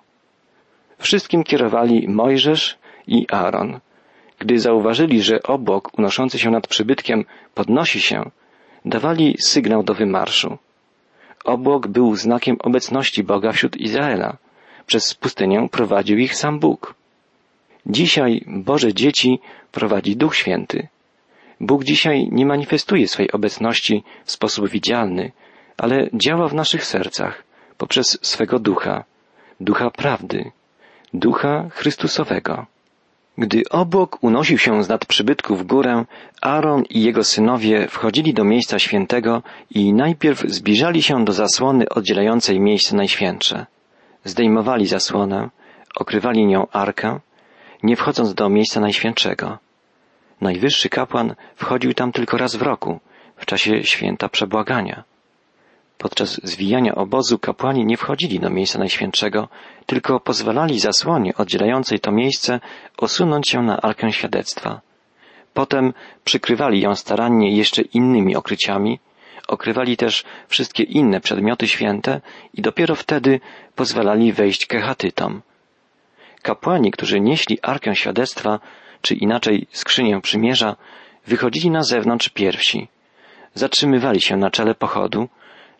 Wszystkim 0.97 1.43
kierowali 1.43 2.07
Mojżesz 2.07 2.77
i 3.07 3.25
Aaron. 3.31 3.79
Gdy 4.39 4.59
zauważyli, 4.59 5.21
że 5.21 5.43
obok 5.43 5.99
unoszący 5.99 6.39
się 6.39 6.51
nad 6.51 6.67
przybytkiem 6.67 7.25
podnosi 7.53 8.01
się, 8.01 8.31
dawali 8.85 9.35
sygnał 9.39 9.83
do 9.83 9.93
wymarszu. 9.93 10.57
Obłok 11.45 11.87
był 11.87 12.15
znakiem 12.15 12.57
obecności 12.59 13.23
Boga 13.23 13.51
wśród 13.51 13.77
Izraela. 13.77 14.37
Przez 14.85 15.15
pustynię 15.15 15.67
prowadził 15.71 16.17
ich 16.17 16.35
sam 16.35 16.59
Bóg. 16.59 16.95
Dzisiaj 17.85 18.43
Boże 18.47 18.93
dzieci 18.93 19.39
prowadzi 19.71 20.15
Duch 20.15 20.35
Święty. 20.35 20.87
Bóg 21.61 21.83
dzisiaj 21.83 22.27
nie 22.31 22.45
manifestuje 22.45 23.07
swej 23.07 23.31
obecności 23.31 24.03
w 24.25 24.31
sposób 24.31 24.69
widzialny, 24.69 25.31
ale 25.77 26.09
działa 26.13 26.47
w 26.47 26.53
naszych 26.53 26.85
sercach 26.85 27.43
poprzez 27.77 28.19
swego 28.21 28.59
ducha, 28.59 29.03
ducha 29.59 29.89
prawdy, 29.89 30.51
ducha 31.13 31.69
Chrystusowego. 31.73 32.65
Gdy 33.39 33.63
obłok 33.69 34.17
unosił 34.21 34.57
się 34.57 34.83
z 34.83 34.89
nad 34.89 35.05
przybytku 35.05 35.55
w 35.55 35.63
górę, 35.63 36.05
Aaron 36.41 36.83
i 36.89 37.03
jego 37.03 37.23
synowie 37.23 37.87
wchodzili 37.87 38.33
do 38.33 38.43
miejsca 38.43 38.79
świętego 38.79 39.43
i 39.69 39.93
najpierw 39.93 40.39
zbliżali 40.39 41.01
się 41.01 41.25
do 41.25 41.33
zasłony 41.33 41.89
oddzielającej 41.89 42.59
miejsce 42.59 42.95
najświętsze. 42.95 43.65
Zdejmowali 44.23 44.87
zasłonę, 44.87 45.49
okrywali 45.95 46.45
nią 46.45 46.67
arkę, 46.71 47.19
nie 47.83 47.95
wchodząc 47.95 48.33
do 48.33 48.49
miejsca 48.49 48.79
najświętszego. 48.79 49.57
Najwyższy 50.41 50.89
kapłan 50.89 51.35
wchodził 51.55 51.93
tam 51.93 52.11
tylko 52.11 52.37
raz 52.37 52.55
w 52.55 52.61
roku, 52.61 52.99
w 53.35 53.45
czasie 53.45 53.83
święta 53.83 54.29
przebłagania. 54.29 55.03
Podczas 56.03 56.41
zwijania 56.43 56.95
obozu 56.95 57.39
kapłani 57.39 57.85
nie 57.85 57.97
wchodzili 57.97 58.39
do 58.39 58.49
miejsca 58.49 58.79
najświętszego, 58.79 59.47
tylko 59.85 60.19
pozwalali 60.19 60.79
zasłonie 60.79 61.35
oddzielającej 61.35 61.99
to 61.99 62.11
miejsce 62.11 62.59
osunąć 62.97 63.49
się 63.49 63.63
na 63.63 63.81
arkę 63.81 64.11
świadectwa. 64.11 64.81
Potem 65.53 65.93
przykrywali 66.23 66.81
ją 66.81 66.95
starannie 66.95 67.57
jeszcze 67.57 67.81
innymi 67.81 68.35
okryciami, 68.35 68.99
okrywali 69.47 69.97
też 69.97 70.23
wszystkie 70.47 70.83
inne 70.83 71.21
przedmioty 71.21 71.67
święte 71.67 72.21
i 72.53 72.61
dopiero 72.61 72.95
wtedy 72.95 73.39
pozwalali 73.75 74.33
wejść 74.33 74.65
kehatytom. 74.65 75.41
Kapłani, 76.41 76.91
którzy 76.91 77.19
nieśli 77.19 77.61
arkę 77.61 77.95
świadectwa, 77.95 78.59
czy 79.01 79.15
inaczej 79.15 79.67
skrzynię 79.71 80.21
przymierza, 80.21 80.75
wychodzili 81.27 81.71
na 81.71 81.83
zewnątrz 81.83 82.29
pierwsi. 82.29 82.87
Zatrzymywali 83.53 84.21
się 84.21 84.37
na 84.37 84.51
czele 84.51 84.75
pochodu, 84.75 85.29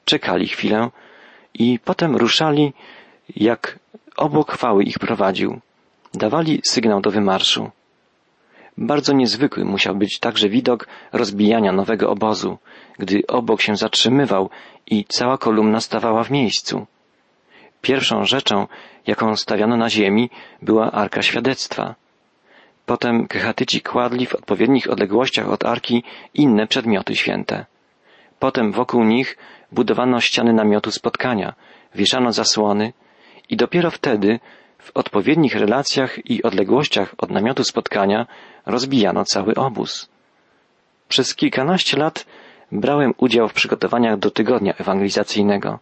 czekali 0.10 0.48
chwilę 0.48 0.90
i 1.54 1.80
potem 1.90 2.16
ruszali, 2.16 2.74
jak 3.36 3.80
obok 4.18 4.52
chwały 4.52 4.84
ich 4.84 5.00
prowadził. 5.00 5.60
Dawali 6.14 6.62
sygnał 6.64 7.02
do 7.02 7.12
wymarszu. 7.12 7.72
Bardzo 8.78 9.14
niezwykły 9.14 9.66
musiał 9.66 9.96
być 9.96 10.20
także 10.20 10.50
widok 10.50 10.88
rozbijania 11.12 11.72
nowego 11.72 12.10
obozu, 12.10 12.58
gdy 13.00 13.22
obok 13.28 13.62
się 13.62 13.76
zatrzymywał 13.76 14.50
i 14.88 15.06
cała 15.06 15.38
kolumna 15.38 15.80
stawała 15.80 16.24
w 16.24 16.32
miejscu. 16.32 16.86
Pierwszą 17.82 18.26
rzeczą, 18.26 18.68
jaką 19.08 19.36
stawiano 19.36 19.78
na 19.78 19.90
ziemi, 19.90 20.30
była 20.62 20.92
Arka 20.92 21.22
Świadectwa. 21.22 21.96
Potem 22.86 23.28
kehatyci 23.28 23.82
kładli 23.82 24.26
w 24.26 24.36
odpowiednich 24.36 24.90
odległościach 24.90 25.50
od 25.50 25.66
arki 25.66 26.04
inne 26.34 26.68
przedmioty 26.68 27.16
święte. 27.16 27.66
Potem 28.40 28.72
wokół 28.72 29.04
nich 29.04 29.38
budowano 29.72 30.20
ściany 30.20 30.54
namiotu 30.54 30.92
spotkania, 30.92 31.54
wieszano 31.96 32.32
zasłony 32.32 32.94
i 33.50 33.58
dopiero 33.58 33.92
wtedy 33.92 34.40
w 34.78 34.92
odpowiednich 34.94 35.56
relacjach 35.56 36.30
i 36.30 36.44
odległościach 36.44 37.16
od 37.18 37.32
namiotu 37.32 37.64
spotkania 37.64 38.28
rozbijano 38.66 39.26
cały 39.26 39.56
obóz. 39.56 40.10
Przez 41.08 41.36
kilkanaście 41.36 41.98
lat 41.98 42.26
brałem 42.72 43.14
udział 43.18 43.48
w 43.48 43.54
przygotowaniach 43.54 44.20
do 44.20 44.32
tygodnia 44.32 44.74
ewangelizacyjnego. 44.74 45.80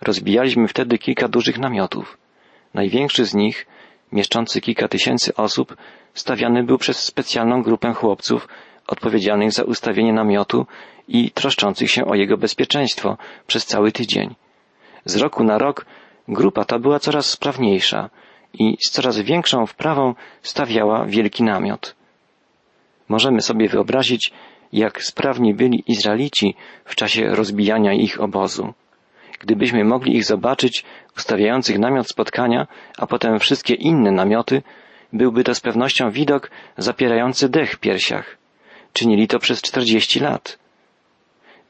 Rozbijaliśmy 0.00 0.68
wtedy 0.68 0.98
kilka 0.98 1.28
dużych 1.28 1.58
namiotów. 1.58 2.18
Największy 2.74 3.24
z 3.24 3.34
nich, 3.34 3.66
mieszczący 4.12 4.60
kilka 4.60 4.88
tysięcy 4.88 5.34
osób, 5.34 5.76
stawiany 6.14 6.64
był 6.64 6.78
przez 6.78 7.04
specjalną 7.04 7.62
grupę 7.62 7.94
chłopców 7.94 8.48
odpowiedzialnych 8.88 9.52
za 9.52 9.64
ustawienie 9.64 10.12
namiotu 10.12 10.66
i 11.08 11.30
troszczących 11.30 11.90
się 11.90 12.04
o 12.04 12.14
jego 12.14 12.36
bezpieczeństwo 12.36 13.16
przez 13.46 13.66
cały 13.66 13.92
tydzień. 13.92 14.34
Z 15.04 15.16
roku 15.16 15.44
na 15.44 15.58
rok 15.58 15.86
grupa 16.28 16.64
ta 16.64 16.78
była 16.78 16.98
coraz 16.98 17.30
sprawniejsza 17.30 18.10
i 18.54 18.76
z 18.86 18.90
coraz 18.90 19.20
większą 19.20 19.66
wprawą 19.66 20.14
stawiała 20.42 21.04
wielki 21.04 21.42
namiot. 21.42 21.94
Możemy 23.08 23.40
sobie 23.40 23.68
wyobrazić, 23.68 24.32
jak 24.72 25.02
sprawni 25.02 25.54
byli 25.54 25.84
Izraelici 25.86 26.54
w 26.84 26.94
czasie 26.94 27.28
rozbijania 27.28 27.92
ich 27.92 28.20
obozu. 28.20 28.74
Gdybyśmy 29.40 29.84
mogli 29.84 30.16
ich 30.16 30.24
zobaczyć 30.24 30.84
ustawiających 31.16 31.78
namiot 31.78 32.08
spotkania, 32.08 32.66
a 32.98 33.06
potem 33.06 33.38
wszystkie 33.38 33.74
inne 33.74 34.12
namioty, 34.12 34.62
byłby 35.12 35.44
to 35.44 35.54
z 35.54 35.60
pewnością 35.60 36.10
widok 36.10 36.50
zapierający 36.76 37.48
dech 37.48 37.72
w 37.72 37.78
piersiach. 37.78 38.36
Czynili 38.92 39.28
to 39.28 39.38
przez 39.38 39.62
czterdzieści 39.62 40.20
lat. 40.20 40.58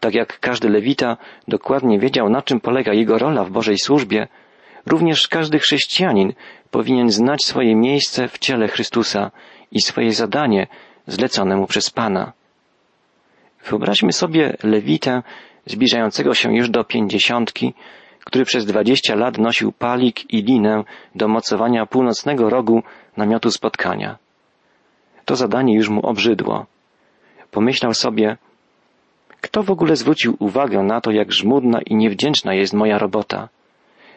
Tak 0.01 0.15
jak 0.15 0.41
każdy 0.41 0.69
lewita 0.69 1.17
dokładnie 1.49 1.99
wiedział, 1.99 2.29
na 2.29 2.43
czym 2.43 2.61
polega 2.61 2.93
jego 2.93 3.19
rola 3.19 3.45
w 3.45 3.51
Bożej 3.51 3.79
służbie, 3.79 4.29
również 4.87 5.29
każdy 5.29 5.59
chrześcijanin 5.59 6.33
powinien 6.71 7.11
znać 7.11 7.45
swoje 7.45 7.77
miejsce 7.77 8.29
w 8.29 8.39
ciele 8.39 8.69
Chrystusa 8.69 9.31
i 9.73 9.81
swoje 9.81 10.13
zadanie 10.13 10.67
zlecone 11.07 11.57
mu 11.57 11.67
przez 11.67 11.91
Pana. 11.91 12.33
Wyobraźmy 13.65 14.13
sobie 14.13 14.57
lewitę 14.63 15.23
zbliżającego 15.67 16.35
się 16.35 16.57
już 16.57 16.71
do 16.71 16.85
pięćdziesiątki, 16.85 17.75
który 18.25 18.45
przez 18.45 18.67
dwadzieścia 18.67 19.15
lat 19.15 19.39
nosił 19.39 19.73
palik 19.73 20.35
i 20.35 20.43
linę 20.43 20.85
do 21.15 21.29
mocowania 21.29 21.87
północnego 21.87 22.51
rogu 22.51 22.83
namiotu 23.17 23.51
spotkania. 23.51 24.19
To 25.25 25.37
zadanie 25.37 25.75
już 25.75 25.89
mu 25.89 26.07
obrzydło. 26.07 26.67
Pomyślał 27.51 27.95
sobie, 27.95 28.37
kto 29.41 29.63
w 29.63 29.71
ogóle 29.71 29.97
zwrócił 29.97 30.37
uwagę 30.39 30.83
na 30.83 31.01
to, 31.01 31.11
jak 31.11 31.33
żmudna 31.33 31.81
i 31.87 31.95
niewdzięczna 31.95 32.55
jest 32.55 32.75
moja 32.75 32.99
robota? 32.99 33.49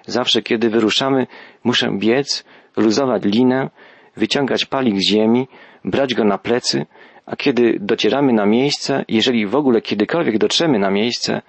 Zawsze, 0.05 0.41
kiedy 0.41 0.69
wyruszamy, 0.69 1.27
muszę 1.63 1.91
biec, 1.97 2.43
luzować 2.77 3.23
linę, 3.25 3.69
wyciągać 4.17 4.65
palik 4.65 4.95
z 4.97 5.07
ziemi, 5.07 5.47
brać 5.85 6.13
go 6.13 6.23
na 6.23 6.37
plecy, 6.37 6.85
a 7.25 7.35
kiedy 7.35 7.77
docieramy 7.79 8.33
na 8.33 8.45
miejsce, 8.45 9.05
jeżeli 9.07 9.47
w 9.47 9.55
ogóle 9.55 9.81
kiedykolwiek 9.81 10.37
dotrzemy 10.37 10.79
na 10.79 10.91
miejsce, 10.91 11.41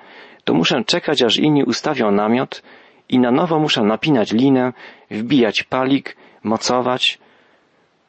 to 0.45 0.55
muszę 0.55 0.85
czekać, 0.87 1.23
aż 1.23 1.37
inni 1.37 1.65
ustawią 1.65 2.11
namiot 2.11 2.63
i 3.09 3.19
na 3.19 3.31
nowo 3.31 3.59
muszę 3.59 3.83
napinać 3.83 4.33
linę, 4.33 4.73
wbijać 5.11 5.63
palik, 5.63 6.17
mocować. 6.43 7.19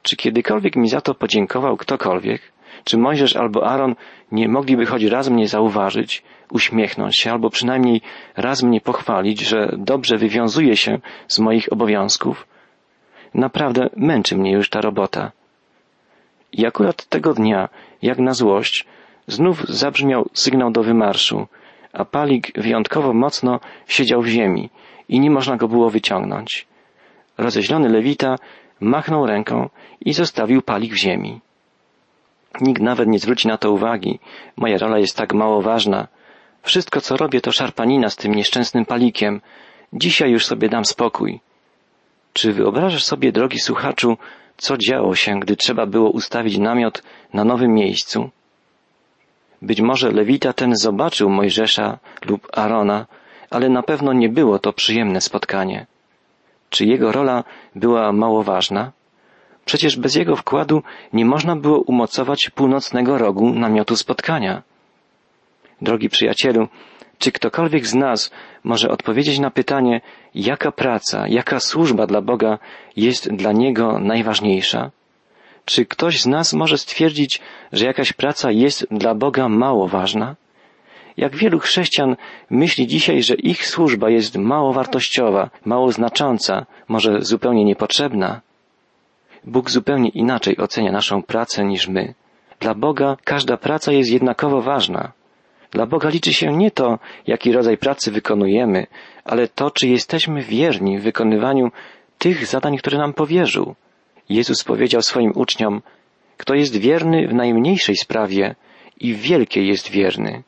Czy 0.02 0.16
kiedykolwiek 0.16 0.76
mi 0.76 0.88
za 0.88 1.02
to 1.02 1.14
podziękował 1.16 1.78
ktokolwiek? 1.78 2.53
Czy 2.84 2.98
Mojżesz 2.98 3.36
albo 3.36 3.68
Aaron 3.68 3.96
nie 4.32 4.48
mogliby 4.50 4.86
choć 4.86 5.04
raz 5.04 5.30
mnie 5.30 5.48
zauważyć, 5.48 6.24
uśmiechnąć 6.52 7.20
się, 7.20 7.32
albo 7.32 7.50
przynajmniej 7.50 8.02
raz 8.38 8.64
mnie 8.64 8.82
pochwalić, 8.82 9.42
że 9.42 9.76
dobrze 9.78 10.18
wywiązuje 10.18 10.78
się 10.78 11.00
z 11.28 11.40
moich 11.40 11.74
obowiązków? 11.74 12.48
Naprawdę 13.34 13.90
męczy 13.98 14.38
mnie 14.38 14.52
już 14.52 14.70
ta 14.70 14.82
robota. 14.82 15.32
I 16.52 16.66
akurat 16.66 17.06
tego 17.06 17.34
dnia, 17.34 17.70
jak 18.02 18.20
na 18.20 18.34
złość, 18.34 18.86
znów 19.28 19.66
zabrzmiał 19.68 20.30
sygnał 20.34 20.72
do 20.72 20.84
wymarszu, 20.84 21.48
a 21.94 22.06
palik 22.06 22.52
wyjątkowo 22.56 23.14
mocno 23.14 23.60
siedział 23.88 24.22
w 24.22 24.28
ziemi 24.28 24.70
i 25.10 25.20
nie 25.20 25.32
można 25.32 25.58
go 25.58 25.68
było 25.68 25.90
wyciągnąć. 25.90 26.68
Rozeźlony 27.38 27.90
lewita 27.90 28.36
machnął 28.80 29.26
ręką 29.26 29.70
i 30.02 30.14
zostawił 30.14 30.62
palik 30.62 30.94
w 30.94 30.98
ziemi. 30.98 31.40
Nikt 32.62 32.82
nawet 32.82 33.10
nie 33.10 33.20
zwróci 33.20 33.48
na 33.48 33.58
to 33.58 33.72
uwagi. 33.72 34.20
Moja 34.58 34.78
rola 34.78 35.00
jest 35.00 35.18
tak 35.18 35.34
mało 35.34 35.62
ważna. 35.62 36.08
Wszystko, 36.62 37.02
co 37.02 37.18
robię, 37.18 37.42
to 37.42 37.52
szarpanina 37.52 38.10
z 38.10 38.16
tym 38.16 38.36
nieszczęsnym 38.36 38.86
palikiem. 38.86 39.42
Dzisiaj 39.94 40.32
już 40.32 40.46
sobie 40.46 40.70
dam 40.70 40.86
spokój. 40.86 41.40
Czy 42.34 42.54
wyobrażasz 42.54 43.04
sobie, 43.04 43.32
drogi 43.32 43.60
słuchaczu, 43.60 44.18
co 44.58 44.78
działo 44.78 45.16
się, 45.16 45.40
gdy 45.40 45.56
trzeba 45.56 45.86
było 45.86 46.10
ustawić 46.10 46.58
namiot 46.58 47.04
na 47.34 47.44
nowym 47.44 47.74
miejscu? 47.74 48.30
Być 49.62 49.82
może 49.82 50.12
Lewita 50.12 50.54
ten 50.54 50.76
zobaczył 50.76 51.30
Mojżesza 51.30 51.98
lub 52.26 52.48
Arona, 52.54 53.06
ale 53.50 53.70
na 53.70 53.84
pewno 53.84 54.14
nie 54.14 54.30
było 54.30 54.60
to 54.60 54.74
przyjemne 54.74 55.22
spotkanie. 55.22 55.86
Czy 56.70 56.86
jego 56.86 57.12
rola 57.12 57.44
była 57.76 58.12
mało 58.12 58.44
ważna? 58.44 58.92
Przecież 59.66 59.98
bez 59.98 60.16
jego 60.16 60.36
wkładu 60.36 60.84
nie 61.14 61.26
można 61.26 61.56
było 61.56 61.80
umocować 61.82 62.50
północnego 62.50 63.18
rogu 63.18 63.54
namiotu 63.54 63.96
spotkania. 63.96 64.62
Drogi 65.82 66.10
przyjacielu, 66.10 66.68
czy 67.18 67.32
ktokolwiek 67.32 67.88
z 67.88 67.96
nas 67.96 68.32
może 68.64 68.90
odpowiedzieć 68.90 69.40
na 69.40 69.52
pytanie, 69.52 70.02
jaka 70.36 70.72
praca, 70.72 71.28
jaka 71.28 71.60
służba 71.60 72.08
dla 72.08 72.22
Boga 72.22 72.60
jest 72.96 73.34
dla 73.34 73.52
Niego 73.52 74.00
najważniejsza? 74.00 74.92
Czy 75.66 75.86
ktoś 75.86 76.22
z 76.22 76.26
nas 76.26 76.54
może 76.54 76.78
stwierdzić, 76.78 77.42
że 77.72 77.86
jakaś 77.86 78.14
praca 78.14 78.52
jest 78.52 78.88
dla 78.92 79.16
Boga 79.16 79.50
mało 79.50 79.88
ważna? 79.88 80.36
jak 81.18 81.36
wielu 81.36 81.60
chrześcijan 81.60 82.16
myśli 82.50 82.88
dzisiaj, 82.88 83.24
że 83.24 83.36
ich 83.36 83.68
służba 83.68 84.10
jest 84.10 84.38
mało 84.38 84.74
wartościowa, 84.74 85.50
mało 85.66 85.92
znacząca, 85.92 86.66
może 86.88 87.22
zupełnie 87.22 87.66
niepotrzebna. 87.66 88.42
Bóg 89.46 89.70
zupełnie 89.70 90.10
inaczej 90.10 90.58
ocenia 90.58 90.92
naszą 90.92 91.24
pracę 91.24 91.66
niż 91.66 91.88
my. 91.88 92.14
Dla 92.60 92.74
Boga 92.74 93.18
każda 93.24 93.58
praca 93.58 93.92
jest 93.92 94.12
jednakowo 94.12 94.62
ważna. 94.62 95.12
Dla 95.72 95.86
Boga 95.86 96.10
liczy 96.10 96.34
się 96.34 96.48
nie 96.54 96.72
to, 96.72 97.00
jaki 97.28 97.52
rodzaj 97.52 97.78
pracy 97.78 98.12
wykonujemy, 98.12 98.88
ale 99.24 99.48
to, 99.48 99.72
czy 99.72 99.88
jesteśmy 99.88 100.42
wierni 100.42 101.00
w 101.00 101.04
wykonywaniu 101.04 101.72
tych 102.18 102.46
zadań, 102.46 102.78
które 102.78 102.98
nam 102.98 103.14
powierzył. 103.14 103.76
Jezus 104.30 104.64
powiedział 104.64 105.02
swoim 105.02 105.32
uczniom, 105.36 105.82
kto 106.38 106.54
jest 106.54 106.78
wierny 106.78 107.28
w 107.28 107.34
najmniejszej 107.34 107.96
sprawie 107.96 108.56
i 109.00 109.14
w 109.14 109.20
wielkiej 109.20 109.68
jest 109.68 109.92
wierny. 109.92 110.44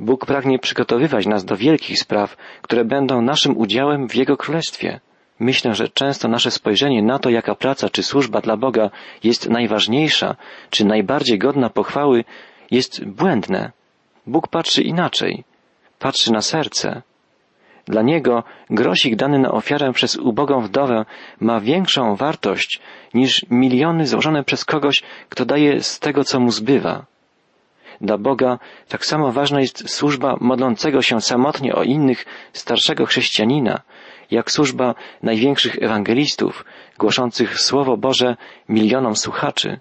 Bóg 0.00 0.26
pragnie 0.26 0.58
przygotowywać 0.58 1.26
nas 1.26 1.44
do 1.44 1.56
wielkich 1.56 1.98
spraw, 1.98 2.36
które 2.62 2.84
będą 2.84 3.22
naszym 3.22 3.56
udziałem 3.56 4.08
w 4.08 4.14
Jego 4.14 4.36
Królestwie. 4.36 5.00
Myślę, 5.40 5.74
że 5.74 5.88
często 5.88 6.28
nasze 6.28 6.50
spojrzenie 6.50 7.02
na 7.02 7.18
to, 7.18 7.30
jaka 7.30 7.54
praca 7.54 7.88
czy 7.88 8.02
służba 8.02 8.40
dla 8.40 8.56
Boga 8.56 8.90
jest 9.24 9.48
najważniejsza, 9.48 10.36
czy 10.70 10.84
najbardziej 10.84 11.38
godna 11.38 11.70
pochwały, 11.70 12.24
jest 12.70 13.04
błędne. 13.04 13.72
Bóg 14.26 14.48
patrzy 14.48 14.82
inaczej. 14.82 15.44
Patrzy 15.98 16.32
na 16.32 16.40
serce. 16.40 17.02
Dla 17.86 18.02
Niego 18.02 18.42
grosik 18.70 19.16
dany 19.16 19.38
na 19.38 19.50
ofiarę 19.52 19.92
przez 19.92 20.16
ubogą 20.16 20.60
wdowę 20.60 21.04
ma 21.40 21.60
większą 21.60 22.16
wartość 22.16 22.80
niż 23.14 23.46
miliony 23.50 24.06
złożone 24.06 24.44
przez 24.44 24.64
kogoś, 24.64 25.02
kto 25.28 25.44
daje 25.44 25.82
z 25.82 25.98
tego, 25.98 26.24
co 26.24 26.40
mu 26.40 26.50
zbywa. 26.50 27.04
Dla 28.00 28.18
Boga 28.18 28.58
tak 28.88 29.06
samo 29.06 29.32
ważna 29.32 29.60
jest 29.60 29.90
służba 29.90 30.36
modlącego 30.40 31.02
się 31.02 31.20
samotnie 31.20 31.74
o 31.74 31.82
innych 31.82 32.26
starszego 32.52 33.06
chrześcijanina, 33.06 33.80
jak 34.30 34.50
służba 34.50 34.94
największych 35.22 35.76
ewangelistów, 35.82 36.64
głoszących 36.98 37.60
Słowo 37.60 37.96
Boże 37.96 38.36
milionom 38.68 39.16
słuchaczy. 39.16 39.80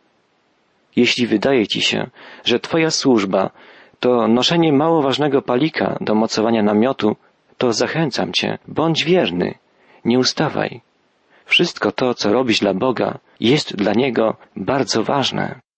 Jeśli 0.96 1.28
wydaje 1.28 1.68
ci 1.68 1.82
się, 1.82 2.10
że 2.46 2.60
Twoja 2.60 2.92
służba 2.92 3.50
to 4.00 4.28
noszenie 4.28 4.74
mało 4.74 5.02
ważnego 5.02 5.42
palika 5.42 5.98
do 6.02 6.16
mocowania 6.16 6.64
namiotu, 6.64 7.16
to 7.58 7.74
zachęcam 7.74 8.34
Cię, 8.34 8.58
bądź 8.68 9.04
wierny, 9.04 9.56
nie 10.06 10.20
ustawaj. 10.20 10.82
Wszystko 11.46 11.92
to, 11.92 12.14
co 12.14 12.34
robisz 12.34 12.60
dla 12.60 12.74
Boga, 12.74 13.20
jest 13.40 13.76
dla 13.76 13.94
Niego 13.94 14.36
bardzo 14.56 15.04
ważne. 15.04 15.60